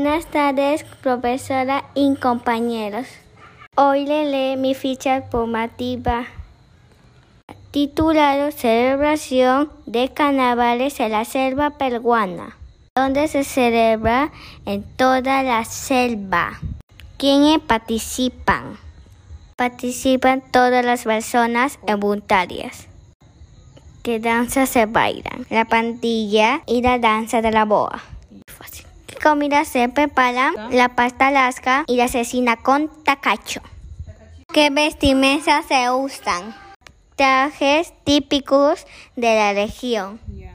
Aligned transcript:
Buenas 0.00 0.26
tardes, 0.26 0.84
profesora 1.02 1.84
y 1.92 2.14
compañeros. 2.14 3.08
Hoy 3.74 4.06
le 4.06 4.26
lee 4.26 4.56
mi 4.56 4.76
ficha 4.76 5.22
formativa 5.22 6.24
titulado 7.72 8.52
Celebración 8.52 9.72
de 9.86 10.08
Carnavales 10.10 11.00
en 11.00 11.10
la 11.10 11.24
Selva 11.24 11.70
Peruana, 11.70 12.56
donde 12.94 13.26
se 13.26 13.42
celebra 13.42 14.30
en 14.66 14.84
toda 14.84 15.42
la 15.42 15.64
selva. 15.64 16.60
¿Quiénes 17.16 17.58
participan? 17.58 18.78
Participan 19.56 20.44
todas 20.52 20.84
las 20.84 21.02
personas 21.02 21.80
voluntarias. 21.98 22.86
¿Qué 24.04 24.20
danza 24.20 24.66
se 24.66 24.86
bailan? 24.86 25.44
La 25.50 25.64
pandilla 25.64 26.62
y 26.66 26.82
la 26.82 27.00
danza 27.00 27.42
de 27.42 27.50
la 27.50 27.64
boa. 27.64 28.00
¿Qué 29.18 29.24
comida 29.24 29.64
se 29.64 29.88
preparan? 29.88 30.54
La 30.70 30.90
pasta 30.90 31.32
lasca 31.32 31.82
y 31.88 31.96
la 31.96 32.06
cecina 32.06 32.56
con 32.56 32.88
tacacho. 33.02 33.60
¿Qué 34.52 34.70
vestimentas 34.70 35.66
se 35.66 35.90
usan? 35.90 36.54
Trajes 37.16 37.92
típicos 38.04 38.86
de 39.16 39.34
la 39.34 39.52
región. 39.54 40.20